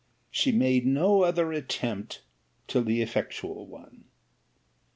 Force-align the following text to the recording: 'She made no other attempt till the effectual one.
'She 0.31 0.51
made 0.51 0.83
no 0.83 1.21
other 1.21 1.53
attempt 1.53 2.23
till 2.67 2.81
the 2.83 3.03
effectual 3.03 3.67
one. 3.67 4.05